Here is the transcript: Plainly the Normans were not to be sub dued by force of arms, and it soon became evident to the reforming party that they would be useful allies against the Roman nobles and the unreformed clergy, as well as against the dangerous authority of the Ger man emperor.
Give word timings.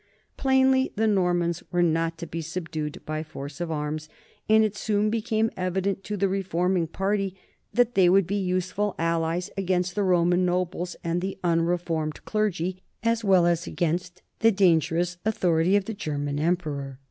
Plainly 0.35 0.91
the 0.95 1.05
Normans 1.05 1.61
were 1.71 1.83
not 1.83 2.17
to 2.17 2.25
be 2.25 2.41
sub 2.41 2.71
dued 2.71 3.05
by 3.05 3.21
force 3.21 3.61
of 3.61 3.69
arms, 3.69 4.09
and 4.49 4.63
it 4.63 4.75
soon 4.75 5.11
became 5.11 5.51
evident 5.55 6.03
to 6.05 6.17
the 6.17 6.27
reforming 6.27 6.87
party 6.87 7.35
that 7.71 7.93
they 7.93 8.09
would 8.09 8.25
be 8.25 8.35
useful 8.41 8.95
allies 8.97 9.51
against 9.55 9.93
the 9.93 10.01
Roman 10.01 10.43
nobles 10.43 10.95
and 11.03 11.21
the 11.21 11.37
unreformed 11.43 12.25
clergy, 12.25 12.81
as 13.03 13.23
well 13.23 13.45
as 13.45 13.67
against 13.67 14.23
the 14.39 14.51
dangerous 14.51 15.17
authority 15.23 15.75
of 15.75 15.85
the 15.85 15.93
Ger 15.93 16.17
man 16.17 16.39
emperor. 16.39 16.99